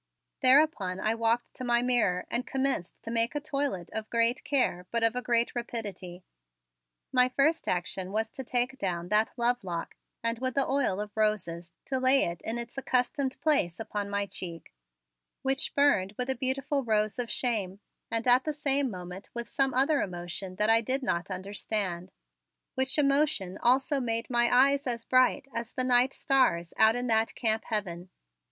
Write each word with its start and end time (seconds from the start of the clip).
Thereupon 0.41 0.99
I 0.99 1.13
walked 1.13 1.53
to 1.53 1.63
my 1.63 1.83
mirror 1.83 2.25
and 2.31 2.47
commenced 2.47 2.95
to 3.03 3.11
make 3.11 3.35
a 3.35 3.39
toilet 3.39 3.91
of 3.93 4.09
great 4.09 4.43
care 4.43 4.87
but 4.89 5.03
of 5.03 5.15
a 5.15 5.21
great 5.21 5.53
rapidity. 5.53 6.23
My 7.11 7.29
first 7.29 7.67
action 7.67 8.11
was 8.11 8.27
to 8.31 8.43
take 8.43 8.79
down 8.79 9.09
that 9.09 9.29
lovelock 9.37 9.93
and 10.23 10.39
with 10.39 10.55
the 10.55 10.67
oil 10.67 10.99
of 10.99 11.15
roses 11.15 11.71
to 11.85 11.99
lay 11.99 12.23
it 12.23 12.41
in 12.41 12.57
its 12.57 12.79
accustomed 12.79 13.39
place 13.41 13.79
upon 13.79 14.09
my 14.09 14.25
cheek, 14.25 14.73
which 15.43 15.75
burned 15.75 16.15
with 16.17 16.31
a 16.31 16.33
beautiful 16.35 16.83
rose 16.83 17.19
of 17.19 17.29
shame 17.29 17.79
and 18.09 18.25
at 18.27 18.43
the 18.43 18.53
same 18.53 18.89
moment 18.89 19.29
with 19.35 19.51
some 19.51 19.71
other 19.71 20.01
emotion 20.01 20.55
that 20.55 20.67
I 20.71 20.81
did 20.81 21.03
not 21.03 21.29
understand; 21.29 22.09
which 22.73 22.97
emotion 22.97 23.59
also 23.61 23.99
made 23.99 24.31
my 24.31 24.49
eyes 24.51 24.87
as 24.87 25.05
bright 25.05 25.47
as 25.53 25.73
the 25.73 25.83
night 25.83 26.11
stars 26.11 26.73
out 26.77 26.95
in 26.95 27.05
that 27.05 27.35
Camp 27.35 27.65
Heaven. 27.65 28.09